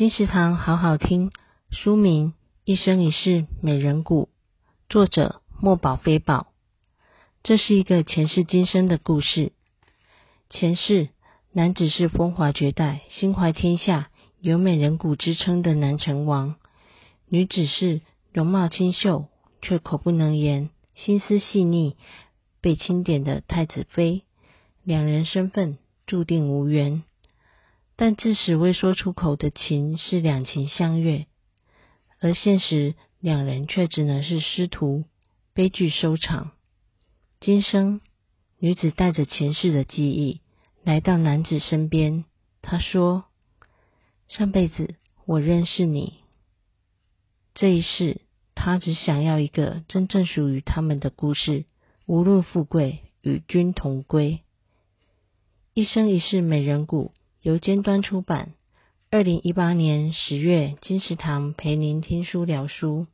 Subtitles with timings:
[0.00, 1.30] 金石堂好好听，
[1.70, 2.28] 书名
[2.64, 4.30] 《一生一世美人谷》，
[4.88, 6.54] 作者墨宝非宝。
[7.42, 9.52] 这是一个前世今生的故事。
[10.48, 11.10] 前世，
[11.52, 14.10] 男子是风华绝代、心怀天下、
[14.40, 16.54] 有美人谷之称的南城王；
[17.28, 18.00] 女子是
[18.32, 19.26] 容貌清秀
[19.60, 21.98] 却口不能言、心思细腻、
[22.62, 24.22] 被钦点的太子妃。
[24.82, 25.76] 两人身份
[26.06, 27.02] 注定无缘，
[28.00, 31.26] 但至死未说出口的情是两情相悦，
[32.18, 35.04] 而现实两人却只能是师徒，
[35.52, 36.52] 悲剧收场。
[37.40, 38.00] 今生，
[38.58, 40.40] 女子带着前世的记忆
[40.82, 42.24] 来到男子身边。
[42.62, 43.26] 她说
[44.28, 44.94] ：“上辈子
[45.26, 46.20] 我认识你，
[47.52, 48.22] 这一世
[48.54, 51.66] 她只想要一个真正属于他们的故事，
[52.06, 54.40] 无论富贵，与君同归。”
[55.74, 57.12] 一生一世美人谷
[57.42, 58.52] 由尖端出版，
[59.10, 63.06] 二零一八年十月，金石堂陪您听书聊书。